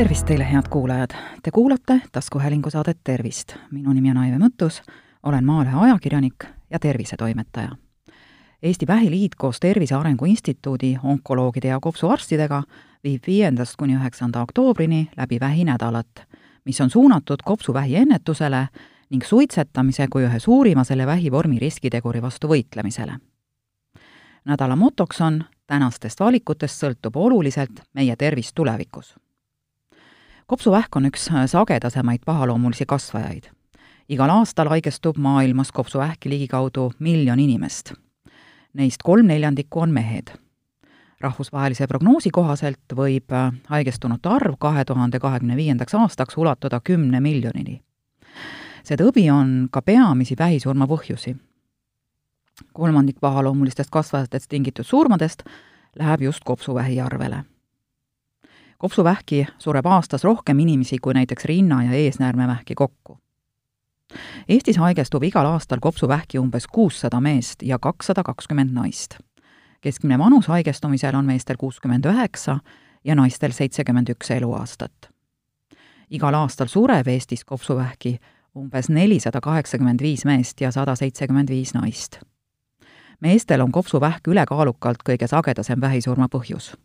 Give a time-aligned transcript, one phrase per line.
[0.00, 1.10] tervist teile, head kuulajad!
[1.42, 3.54] Te kuulate taskuhäälingu saadet Tervist.
[3.70, 4.82] minu nimi on Aive Mõttus,
[5.22, 7.68] olen Maalehe ajakirjanik ja tervisetoimetaja.
[8.62, 12.62] Eesti Vähiliit koos Tervise Arengu Instituudi onkoloogide ja kopsuarstidega
[13.04, 16.24] viib viiendast kuni üheksanda oktoobrini läbi vähinädalat,
[16.64, 18.68] mis on suunatud kopsuvähi ennetusele
[19.10, 23.18] ning suitsetamise kui ühe suurima selle vähivormi riskiteguri vastu võitlemisele.
[24.44, 29.16] nädala motoks on tänastest valikutest sõltub oluliselt meie tervis tulevikus.
[30.50, 33.44] Kopsuvähk on üks sagedasemaid pahaloomulisi kasvajaid.
[34.08, 37.92] igal aastal haigestub maailmas kopsuvähki ligikaudu miljon inimest.
[38.74, 40.32] Neist kolm neljandikku on mehed
[41.20, 43.32] rahvusvahelise prognoosi kohaselt võib
[43.68, 47.82] haigestunute arv kahe tuhande kahekümne viiendaks aastaks ulatuda kümne miljonini
[48.84, 51.36] see tõbi on ka peamisi vähisurma põhjusi.
[52.72, 55.42] kolmandik pahaloomulistest kasvajatest tingitud surmadest
[55.98, 57.44] läheb just kopsuvähi arvele.
[58.80, 63.18] Kopsuvähki sureb aastas rohkem inimesi kui näiteks rinna- ja eesnäärmevähki kokku.
[64.48, 69.18] Eestis haigestub igal aastal kopsuvähki umbes kuussada meest ja kakssada kakskümmend naist.
[69.80, 72.58] keskmine vanus haigestumisel on meestel kuuskümmend üheksa
[73.04, 75.10] ja naistel seitsekümmend üks eluaastat.
[76.10, 78.18] igal aastal sureb Eestis kopsuvähki
[78.56, 82.20] umbes nelisada kaheksakümmend viis meest ja sada seitsekümmend viis naist.
[83.20, 86.76] meestel on kopsuvähk ülekaalukalt kõige sagedasem vähisurma põhjus.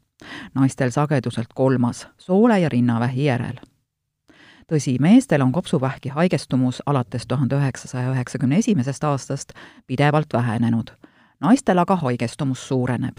[0.55, 3.59] Naistel sageduselt kolmas, soole- ja rinnavähi järel.
[4.71, 9.53] tõsi, meestel on kopsuvähki haigestumus alates tuhande üheksasaja üheksakümne esimesest aastast
[9.87, 10.89] pidevalt vähenenud,
[11.39, 13.17] naistel aga haigestumus suureneb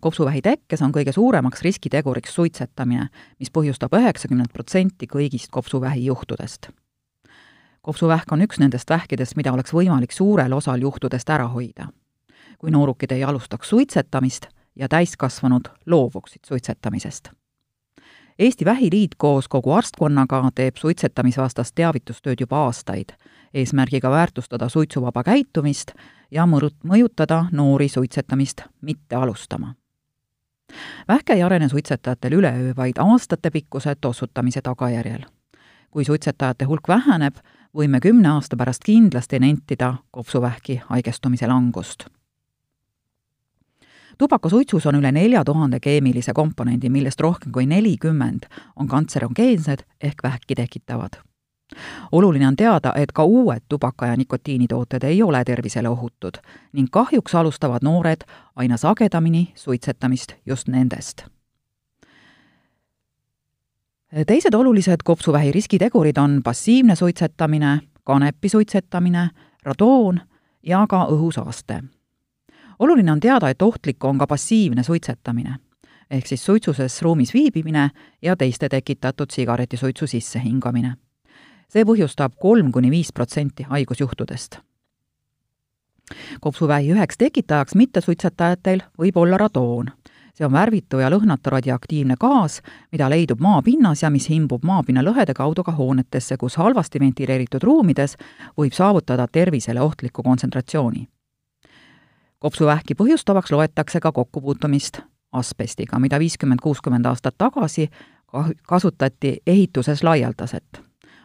[0.00, 6.68] kopsuvähi tekkes on kõige suuremaks riskiteguriks suitsetamine, mis põhjustab üheksakümmend protsenti kõigist kopsuvähi juhtudest.
[7.82, 11.88] kopsuvähk on üks nendest vähkidest, mida oleks võimalik suurel osal juhtudest ära hoida.
[12.58, 17.28] kui noorukid ei alustaks suitsetamist ja täiskasvanud loobuksid suitsetamisest.
[18.38, 23.14] Eesti Vähiliit koos kogu arstkonnaga teeb suitsetamisvastast teavitustööd juba aastaid,
[23.54, 25.92] eesmärgiga väärtustada suitsuvaba käitumist
[26.30, 29.74] ja mõrut-, mõjutada noori suitsetamist mitte alustama.
[31.08, 35.24] vähk ei arene suitsetajatel üleöö, vaid aastatepikkuse tossutamise tagajärjel.
[35.90, 37.36] kui suitsetajate hulk väheneb,
[37.74, 42.06] võime kümne aasta pärast kindlasti nentida kopsuvähki haigestumise langust
[44.18, 50.54] tubakasuitsus on üle nelja tuhande keemilise komponendi, millest rohkem kui nelikümmend on kantserogeensed ehk vähki
[50.54, 51.22] tekitavad
[52.12, 56.34] oluline on teada, et ka uued tubaka- ja nikotiinitooted ei ole tervisele ohutud
[56.72, 58.20] ning kahjuks alustavad noored
[58.56, 61.24] aina sagedamini suitsetamist just nendest.
[64.26, 69.30] teised olulised kopsuvähi riskitegurid on passiivne suitsetamine, kanepi suitsetamine,
[69.62, 70.20] radoon
[70.62, 71.82] ja ka õhusaaste.
[72.78, 75.58] Oluline on teada, et ohtlik on ka passiivne suitsetamine
[76.10, 77.90] ehk siis suitsuses ruumis viibimine
[78.22, 80.94] ja teiste tekitatud sigaretisuitsu sissehingamine
[81.74, 84.60] see põhjustab kolm kuni viis protsenti haigusjuhtudest.
[86.40, 89.90] kopsuvähi üheks tekitajaks mittesuitsetajatel võib olla radoon.
[90.34, 92.60] see on värvitu ja lõhnatu radioaktiivne gaas,
[92.92, 98.16] mida leidub maapinnas ja mis imbub maapinna lõhede kaudu ka hoonetesse, kus halvasti ventileeritud ruumides
[98.58, 101.08] võib saavutada tervisele ohtliku kontsentratsiooni.
[102.38, 105.00] Kopsuvähki põhjustavaks loetakse ka kokkupuutumist
[105.32, 107.88] asbestiga, mida viiskümmend, kuuskümmend aastat tagasi
[108.66, 110.84] kasutati ehituses laialdaselt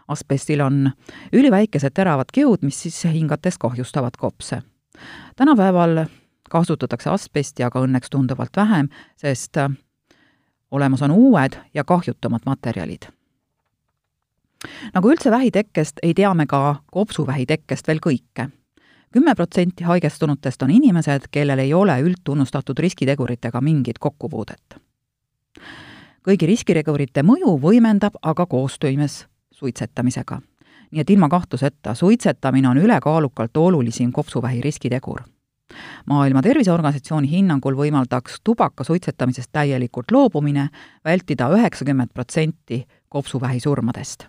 [0.10, 0.92] asbestil on
[1.34, 4.62] üliväikesed teravad kiud, mis sisse hingates kahjustavad kopse.
[5.36, 6.06] tänapäeval
[6.50, 9.58] kasutatakse asbesti aga õnneks tunduvalt vähem, sest
[10.72, 13.08] olemas on uued ja kahjutumad materjalid.
[14.94, 18.50] nagu üldse vähitekkest, ei tea me ka kopsuvähi tekkest veel kõike.
[19.12, 24.80] Kümme protsenti haigestunutest on inimesed, kellel ei ole üldtunnustatud riskiteguritega mingit kokkupuudet
[26.30, 30.42] kõigi riskitegurite mõju võimendab aga koostoimes suitsetamisega.
[30.92, 35.22] nii et ilma kahtluseta, suitsetamine on ülekaalukalt olulisim kopsuvähi riskitegur.
[36.06, 40.70] maailma Terviseorganisatsiooni hinnangul võimaldaks tubaka suitsetamisest täielikult loobumine
[41.06, 44.28] vältida üheksakümmend protsenti kopsuvähi surmadest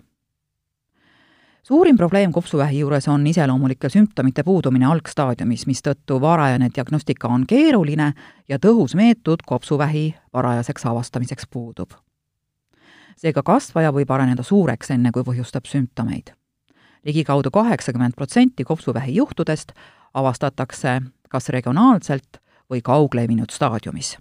[1.62, 8.12] suurim probleem kopsuvähi juures on iseloomulike sümptomite puudumine algstaadiumis, mistõttu varajane diagnostika on keeruline
[8.48, 11.92] ja tõhus meetod kopsuvähi varajaseks avastamiseks puudub
[13.20, 16.32] seega kasvaja võib areneda suureks, enne kui põhjustab sümptomeid.
[17.04, 19.72] ligikaudu kaheksakümmend protsenti kopsuvähi juhtudest
[20.14, 22.40] avastatakse kas regionaalselt
[22.70, 24.16] või kauglevinud staadiumis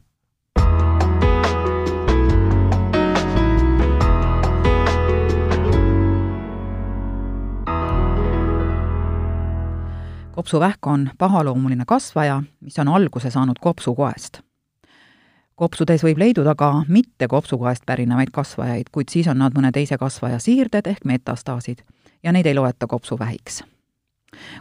[10.39, 14.39] kopsuvähk on pahaloomuline kasvaja, mis on alguse saanud kopsukoest
[15.59, 20.39] kopsudes võib leiduda ka mitte kopsukoest pärinevaid kasvajaid, kuid siis on nad mõne teise kasvaja
[20.39, 21.83] siirded ehk metastaasid
[22.23, 23.63] ja neid ei loeta kopsuvähiks.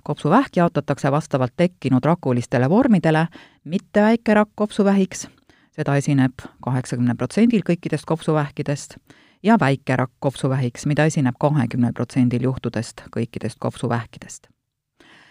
[0.03, 3.27] kopsuvähk jaotatakse vastavalt tekkinud rakulistele vormidele
[3.65, 5.29] mitte väikerakk kopsuvähiks,
[5.71, 8.99] seda esineb kaheksakümnel protsendil kõikidest kopsuvähkidest,
[9.43, 14.51] ja väikerakk kopsuvähiks, mida esineb kahekümnel protsendil juhtudest kõikidest kopsuvähkidest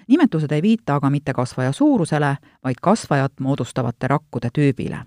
[0.07, 4.97] nimetused ei viita aga mitte kasvaja suurusele, vaid kasvajat moodustavate rakkude tüübile.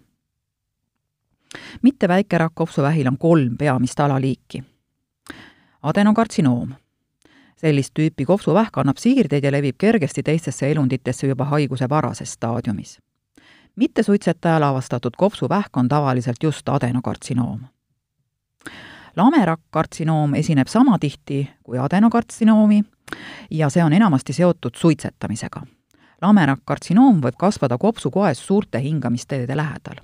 [1.82, 4.64] mitte väikerakk kopsuvähil on kolm peamist alaliiki.
[5.82, 6.74] adenokartsinoom.
[7.56, 12.98] sellist tüüpi kopsuvähk annab siirdeid ja levib kergesti teistesse elunditesse juba haiguse varases staadiumis.
[13.76, 17.60] mittesuitsetajal avastatud kopsuvähk on tavaliselt just adenokartsinoom
[19.16, 22.84] lamerakk-kartsinoom esineb sama tihti kui adenokartsinoomi
[23.50, 25.62] ja see on enamasti seotud suitsetamisega.
[26.22, 30.00] lamerakk-kartsinoom võib kasvada kopsukoes suurte hingamisteede lähedal.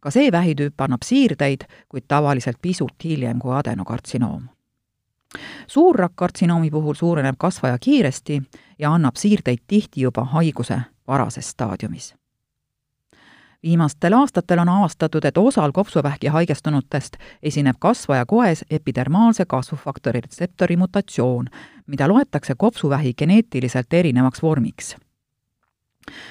[0.00, 4.48] ka see vähitüüp annab siirdeid, kuid tavaliselt pisut hiljem kui adenokartsinoom.
[5.66, 8.42] suurrakk-kartsinoomi puhul suureneb kasvaja kiiresti
[8.78, 12.14] ja annab siirdeid tihti juba haiguse varases staadiumis
[13.62, 21.48] viimastel aastatel on avastatud, et osal kopsuvähki haigestunutest esineb kasvaja koes epidermaalse kasvufaktori retseptori mutatsioon,
[21.86, 24.96] mida loetakse kopsuvähi geneetiliselt erinevaks vormiks.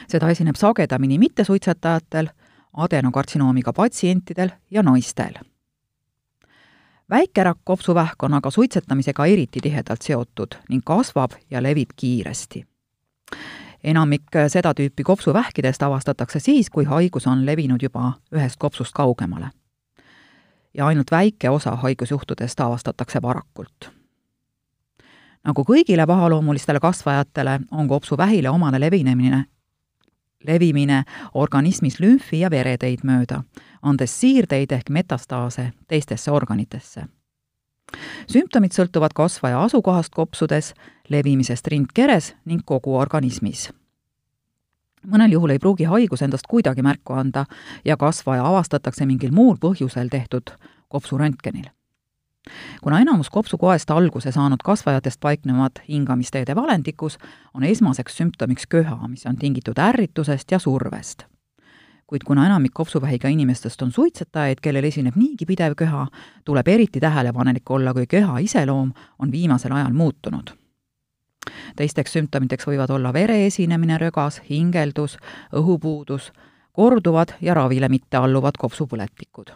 [0.07, 2.27] seda esineb sagedamini mittesuitsetajatel,
[2.73, 5.33] adenokartsinoomiga patsientidel ja naistel.
[7.09, 12.65] väikerakk kopsuvähk on aga suitsetamisega eriti tihedalt seotud ning kasvab ja levib kiiresti
[13.87, 19.49] enamik äh, seda tüüpi kopsuvähkidest avastatakse siis, kui haigus on levinud juba ühest kopsust kaugemale.
[20.73, 23.91] ja ainult väike osa haigusjuhtudest avastatakse varakult.
[25.43, 29.45] nagu kõigile pahaloomulistele kasvajatele, on kopsuvähile omane levinemine,
[30.47, 33.43] levimine organismis lümfi ja vereteid mööda,
[33.81, 37.07] andes siirdeid ehk metastaase teistesse organitesse
[38.27, 40.73] sümptomid sõltuvad kasvaja asukohast kopsudes,
[41.09, 43.71] levimisest rindkeres ning kogu organismis.
[45.07, 47.45] mõnel juhul ei pruugi haigus endast kuidagi märku anda
[47.85, 50.51] ja kasvaja avastatakse mingil muul põhjusel tehtud
[50.87, 51.69] kopsuröntgenil.
[52.81, 57.17] kuna enamus kopsukoest alguse saanud kasvajatest paiknevad hingamisteede valendikus,
[57.53, 61.36] on esmaseks sümptomiks köha, mis on tingitud ärritusest ja survest
[62.07, 66.05] kuid kuna enamik kopsuvähiga inimestest on suitsetajaid, kellel esineb niigi pidev köha,
[66.45, 70.55] tuleb eriti tähelepanelik olla, kui köha iseloom on viimasel ajal muutunud.
[71.75, 75.17] teisteks sümptomiteks võivad olla vere esinemine rögas, hingeldus,
[75.55, 76.31] õhupuudus,
[76.71, 79.51] korduvad ja ravile mitte alluvad kopsupõletikud.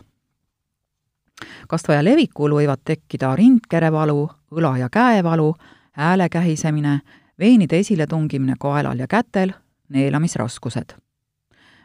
[1.67, 5.55] kasvaja levikul võivad tekkida rindkerevalu, õla- ja käevalu,
[5.91, 6.99] hääle kähisemine,
[7.39, 9.53] veenide esiletungimine kaelal ja kätel,
[9.89, 10.95] neelamisraskused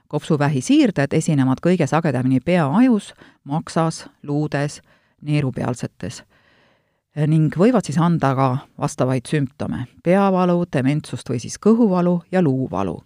[0.09, 3.15] kopsuvähi siirded esinevad kõige sagedamini peaajus,
[3.45, 4.81] maksas, luudes,
[5.23, 6.23] neerupealsetes
[7.25, 8.47] ning võivad siis anda ka
[8.79, 13.03] vastavaid sümptome, peavalu, dementsust või siis kõhuvalu ja luuvalu.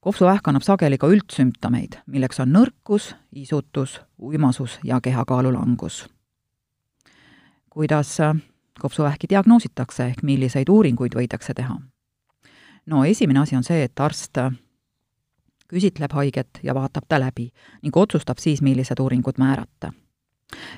[0.00, 6.08] kopsuvähk annab sageli ka üldsümptomeid, milleks on nõrkus, isutus, uimasus ja kehakaalu langus.
[7.70, 8.18] kuidas
[8.80, 11.80] kopsuvähki diagnoositakse ehk milliseid uuringuid võidakse teha?
[12.86, 14.38] no esimene asi on see, et arst
[15.68, 17.50] küsitleb haiget ja vaatab ta läbi
[17.82, 19.92] ning otsustab siis, millised uuringud määrata.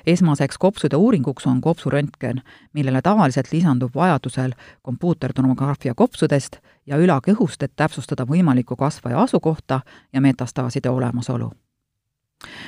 [0.05, 2.41] esmaseks kopsude uuringuks on kopsuröntgen,
[2.73, 9.81] millele tavaliselt lisandub vajadusel kompuutertomograafia kopsudest ja ülakõhust, et täpsustada võimaliku kasvaja asukohta
[10.13, 11.51] ja metastaaside olemasolu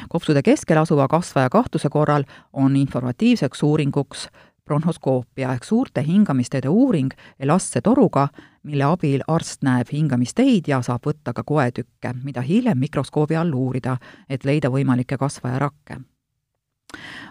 [0.09, 2.23] kopsude keskel asuva kasvaja kahtluse korral
[2.53, 4.27] on informatiivseks uuringuks
[4.65, 8.27] bronhoskoopia ehk suurte hingamisteede uuring elastse toruga,
[8.63, 13.97] mille abil arst näeb hingamisteid ja saab võtta ka koetükke, mida hiljem mikroskoobi all uurida,
[14.29, 16.01] et leida võimalikke kasvajarakke.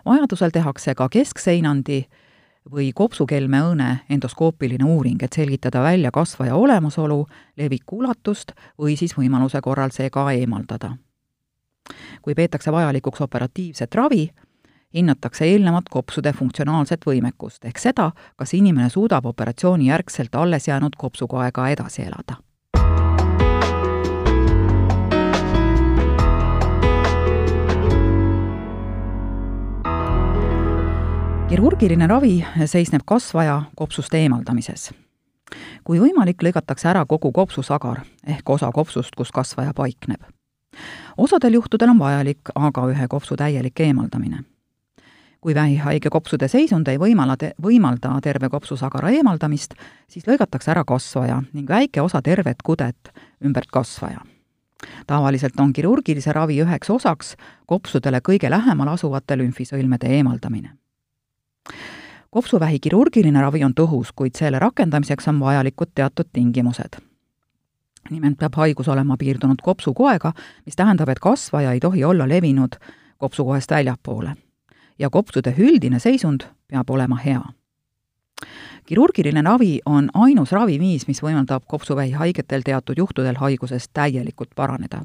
[0.04, 2.06] vajadusel tehakse ka keskseinandi
[2.72, 9.90] või kopsukelmeõõne endoskoopiline uuring, et selgitada välja kasvaja olemasolu, leviku ulatust või siis võimaluse korral
[9.90, 10.96] see ka eemaldada.
[12.22, 14.30] kui peetakse vajalikuks operatiivset ravi,
[14.94, 21.68] hinnatakse eelnevat kopsude funktsionaalset võimekust ehk seda, kas inimene suudab operatsiooni järgselt alles jäänud kopsukoega
[21.68, 22.42] edasi elada.
[31.50, 34.92] kirurgiline ravi seisneb kasvaja kopsust eemaldamises.
[35.84, 40.22] kui võimalik, lõigatakse ära kogu kopsusagar ehk osa kopsust, kus kasvaja paikneb.
[41.16, 44.44] osadel juhtudel on vajalik aga ühe kopsu täielik eemaldamine
[45.40, 49.74] kui vähihaige kopsude seisund ei võimala te-, võimalda terve kopsusagara eemaldamist,
[50.08, 53.12] siis lõigatakse ära kasvaja ning väike osa tervet kudet
[53.44, 54.20] ümbert kasvaja.
[55.06, 60.70] tavaliselt on kirurgilise ravi üheks osaks kopsudele kõige lähemal asuvate lümfisõlmede eemaldamine.
[62.30, 67.00] kopsuvähi kirurgiline ravi on tõhus, kuid selle rakendamiseks on vajalikud teatud tingimused.
[68.10, 70.32] nimelt peab haigus olema piirdunud kopsukoega,
[70.66, 72.76] mis tähendab, et kasvaja ei tohi olla levinud
[73.18, 74.36] kopsukoest väljapoole.
[75.00, 77.42] Ja kopsude üldine seisund peab olema hea
[78.90, 85.04] kirurgiline ravi on ainus raviviis, mis võimaldab kopsuvähi haigetel teatud juhtudel haigusest täielikult paraneda.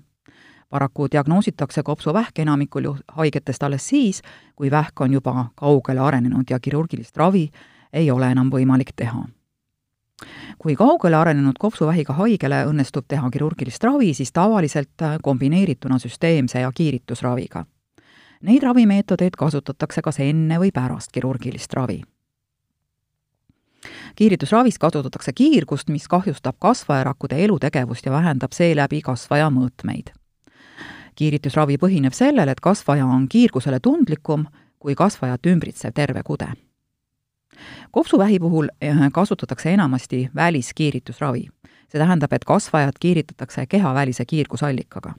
[0.70, 4.22] paraku diagnoositakse kopsuvähk enamikul ju haigetest alles siis,
[4.56, 7.52] kui vähk on juba kaugele arenenud ja kirurgilist ravi
[7.94, 9.26] ei ole enam võimalik teha.
[10.58, 17.66] kui kaugele arenenud kopsuvähiga haigele õnnestub teha kirurgilist ravi, siis tavaliselt kombineerituna süsteemse ja kiiritusraviga.
[18.42, 22.04] Neid ravimeetodeid kasutatakse kas enne või pärast kirurgilist ravi
[24.16, 30.14] kiiritusravis kasutatakse kiirgust, mis kahjustab kasvajarakkude elutegevust ja vähendab seeläbi kasvaja mõõtmeid.
[31.16, 34.46] kiiritusravi põhineb sellel, et kasvaja on kiirgusele tundlikum
[34.80, 36.48] kui kasvajat ümbritsev terve kude.
[37.92, 41.48] kopsuvähi puhul eh, kasutatakse enamasti väliskiiritusravi.
[41.92, 45.14] see tähendab, et kasvajat kiiritatakse kehavälise kiirgusallikaga.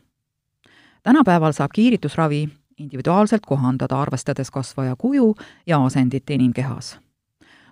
[1.02, 5.34] tänapäeval saab kiiritusravi individuaalselt kohandada, arvestades kasvaja kuju
[5.66, 6.98] ja asendit inimkehas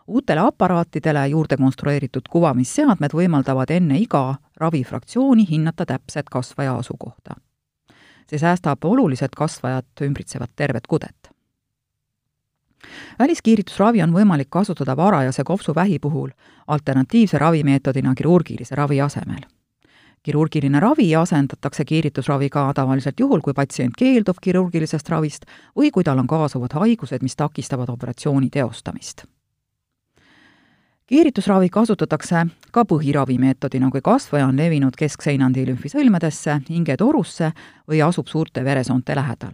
[0.06, 7.34] uutele aparaatidele juurde konstrueeritud kuvamisseadmed võimaldavad enne iga ravifraktsiooni hinnata täpset kasvaja asukohta.
[8.30, 11.30] see säästab oluliselt kasvajat ümbritsevat tervet kudet.
[13.18, 16.30] väliskiiritusravi on võimalik kasutada varajase kopsuvähi puhul
[16.66, 19.53] alternatiivse ravimeetodina kirurgilise ravi asemel
[20.24, 26.26] kirurgiline ravi asendatakse kiiritusraviga tavaliselt juhul, kui patsient keeldub kirurgilisest ravist või kui tal on
[26.26, 29.26] kaasuvad haigused, mis takistavad operatsiooni teostamist
[31.06, 37.52] kiiritusravi kasutatakse ka põhiravimeetodina, kui kasvaja on levinud keskseinandi lümfisõlmedesse, hingetorusse
[37.90, 39.52] või asub suurte veresoonte lähedal.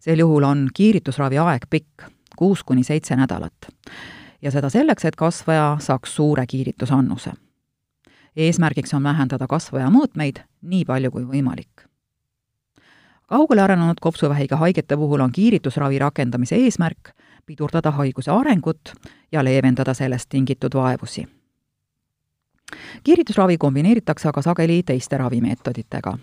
[0.00, 2.06] sel juhul on kiiritusravi aeg pikk,
[2.36, 3.68] kuus kuni seitse nädalat.
[4.42, 7.32] ja seda selleks, et kasvaja saaks suure kiiritusannuse.
[8.36, 11.90] Eesmärgiks on vähendada kasvaja mõõtmeid nii palju kui võimalik
[13.30, 17.12] kaugele arenenud kopsuvähiga haigete puhul on kiiritusravi rakendamise eesmärk
[17.46, 18.92] pidurdada haiguse arengut
[19.32, 21.26] ja leevendada sellest tingitud vaevusi.
[23.04, 26.18] kiiritusravi kombineeritakse aga sageli teiste ravimeetoditega.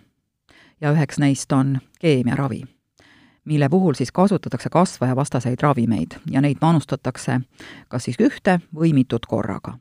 [0.81, 2.63] ja üheks neist on keemiaravi,
[3.45, 7.41] mille puhul siis kasutatakse kasvajavastaseid ravimeid ja neid manustatakse
[7.87, 9.77] kas siis ühte või mitut korraga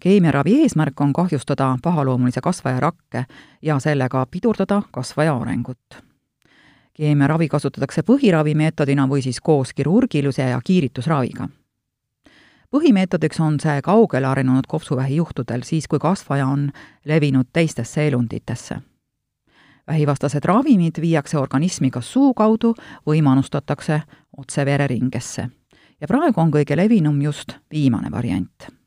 [0.00, 3.24] keemiaravi eesmärk on kahjustada pahaloomulise kasvaja rakke
[3.62, 6.06] ja sellega pidurdada kasvaja arengut
[6.96, 11.48] keemiaravi kasutatakse põhiravimeetodina või siis koos kirurgilise ja kiiritusraviga.
[12.70, 16.70] põhimeetodiks on see kaugele arenenud kopsuvähi juhtudel, siis kui kasvaja on
[17.04, 18.80] levinud teistesse elunditesse.
[19.86, 22.74] vähivastased ravimid viiakse organismi kas suu kaudu
[23.06, 24.02] või manustatakse
[24.36, 25.48] otse vereringesse.
[26.00, 28.85] ja praegu on kõige levinum just viimane variant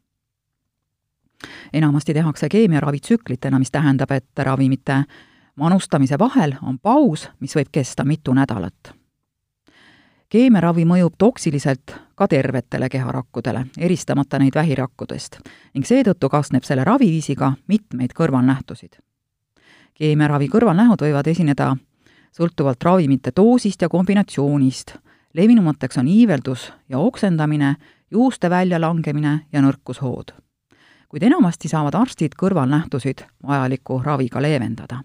[1.73, 5.03] enamasti tehakse keemiaravi tsüklitena, mis tähendab, et ravimite
[5.55, 8.93] manustamise vahel on paus, mis võib kesta mitu nädalat.
[10.29, 15.39] keemiaravi mõjub toksiliselt ka tervetele keharakkudele, eristamata neid vähirakkudest
[15.73, 18.99] ning seetõttu kaasneb selle raviviisiga mitmeid kõrvalnähtusid.
[19.93, 21.75] keemiaravi kõrvalnähud võivad esineda
[22.31, 24.95] sõltuvalt ravimite doosist ja kombinatsioonist,
[25.33, 27.75] levinumateks on iiveldus ja oksendamine,
[28.11, 30.33] juuste väljalangemine ja nõrkushood.
[31.09, 35.03] Kuid enamasti saavad arstid kõrvalnähtusid vajaliku raviga leevendada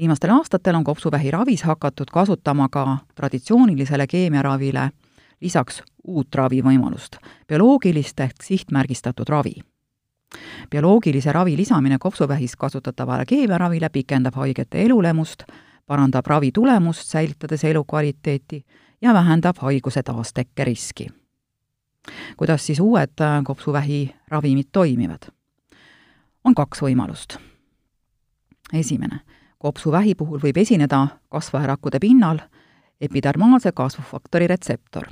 [0.00, 4.90] viimastel aastatel on kopsuvähi ravis hakatud kasutama ka traditsioonilisele keemiaravile
[5.40, 7.16] lisaks uut ravivõimalust,
[7.48, 9.54] bioloogilist ehk sihtmärgistatud ravi.
[10.70, 15.42] bioloogilise ravi lisamine kopsuvähis kasutatavale keemiaravile pikendab haigete elulemust,
[15.86, 18.64] parandab ravi tulemust, säilitades elukvaliteeti
[19.00, 21.19] ja vähendab haiguse taastekke riski.
[22.36, 25.30] Kuidas siis uued kopsuvähi ravimid toimivad?
[26.44, 27.36] on kaks võimalust.
[28.72, 29.20] esimene
[29.58, 32.38] kopsuvähi puhul võib esineda kasvajarakkude pinnal
[33.00, 35.04] epidermaalse kasvufaktori retseptor.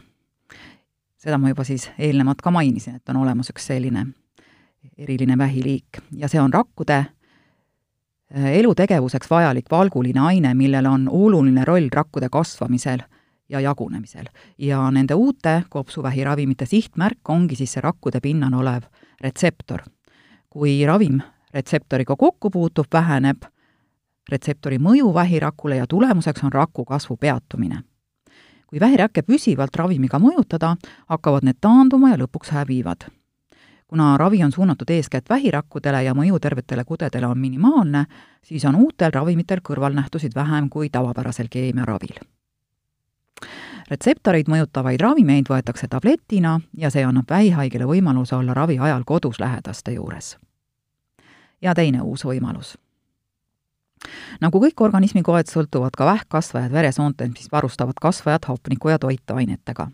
[1.16, 4.06] seda ma juba siis eelnevalt ka mainisin, et on olemas üks selline
[4.98, 11.88] eriline vähiliik ja see on rakkude äh, elutegevuseks vajalik valguline aine, millel on oluline roll
[11.92, 13.04] rakkude kasvamisel
[13.48, 14.26] ja jagunemisel.
[14.58, 18.82] ja nende uute kopsuvähiravimite sihtmärk ongi siis see rakkude pinnal olev
[19.20, 19.80] retseptor.
[20.50, 21.20] kui ravim
[21.54, 23.42] retseptoriga kokku puutub, väheneb
[24.28, 27.82] retseptori mõju vähirakule ja tulemuseks on raku kasvu peatumine.
[28.66, 30.76] kui vähirakke püsivalt ravimiga mõjutada,
[31.08, 33.08] hakkavad need taanduma ja lõpuks hävivad.
[33.86, 38.04] kuna ravi on suunatud eeskätt vähirakkudele ja mõju tervetele kudedele on minimaalne,
[38.42, 42.37] siis on uutel ravimitel kõrvalnähtusid vähem kui tavapärasel keemiaravil.
[43.90, 49.92] Retseptoreid mõjutavaid ravimeid võetakse tabletina ja see annab vähihaigele võimaluse olla ravi ajal kodus lähedaste
[49.92, 50.36] juures.
[51.62, 52.76] ja teine uus võimalus
[54.40, 59.90] nagu kõik organismi koed, sõltuvad ka vähkkasvajad veresoontest, mis varustavad kasvajat hapniku ja toitainetega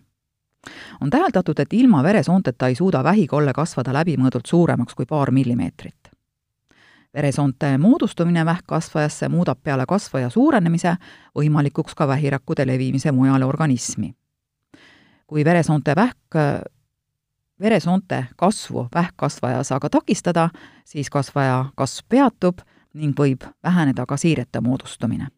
[1.01, 6.13] on täheldatud, et ilma veresoonteta ei suuda vähikolle kasvada läbimõõdult suuremaks kui paar millimeetrit.
[7.14, 10.97] Veresoonte moodustumine vähkkasvajasse muudab peale kasvaja suurenemise
[11.38, 14.14] võimalikuks ka vähirakkude levimise mujale organismi.
[15.26, 16.35] kui veresoonte vähk,
[17.61, 20.50] veresoonte kasvu vähkkasvajas aga takistada,
[20.85, 22.59] siis kasvaja kasv peatub
[22.94, 25.28] ning võib väheneda ka siirete moodustumine.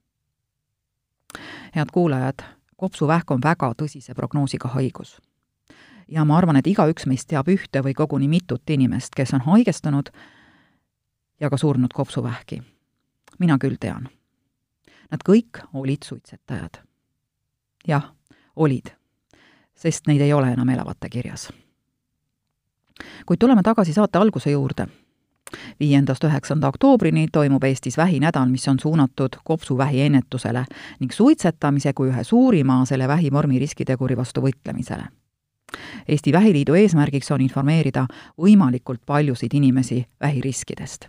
[1.76, 2.42] head kuulajad,
[2.76, 5.20] kopsuvähk on väga tõsise prognoosiga haigus.
[6.08, 10.10] ja ma arvan, et igaüks meist teab ühte või koguni mitut inimest, kes on haigestunud
[11.40, 12.62] ja ka surnud kopsuvähki.
[13.38, 14.08] mina küll tean.
[15.10, 16.82] Nad kõik olid suitsetajad.
[17.88, 18.12] jah,
[18.56, 18.90] olid,
[19.74, 21.52] sest neid ei ole enam elavate kirjas.
[23.26, 24.86] kuid tuleme tagasi saate alguse juurde
[25.80, 30.64] viiendast üheksanda oktoobrini toimub Eestis vähinädal, mis on suunatud kopsuvähi ennetusele
[31.00, 35.06] ning suitsetamise kui ühe suurima selle vähivormi riskiteguri vastu võitlemisele.
[36.08, 38.06] Eesti Vähiliidu eesmärgiks on informeerida
[38.38, 41.08] võimalikult paljusid inimesi vähiriskidest.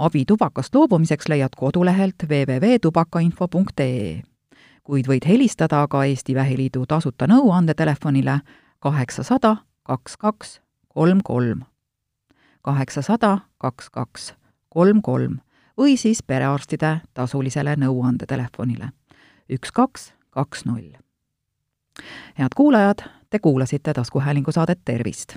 [0.00, 4.22] Abi tubakast loobumiseks leiad kodulehelt www.tubakainfo.ee,
[4.84, 8.38] kuid võid helistada ka Eesti Vähiliidu tasuta nõuandetelefonile
[8.80, 11.60] kaheksasada kaks kaks kolm kolm
[12.62, 14.32] kaheksasada kaks kaks
[14.68, 15.38] kolm kolm
[15.78, 18.90] või siis perearstide tasulisele nõuandetelefonile
[19.50, 20.96] üks kaks kaks null.
[22.38, 25.36] head kuulajad, te kuulasite taskuhäälingu saadet Tervist.